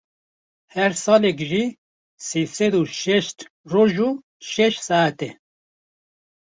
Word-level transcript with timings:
Her 0.75 0.91
salek 1.03 1.39
jî 1.49 1.65
sê 2.27 2.41
sed 2.55 2.73
û 2.81 2.83
şêst 3.01 3.37
roj 3.71 3.93
û 4.07 4.09
şeş 4.53 4.75
seat 4.87 5.19
e. 5.27 5.29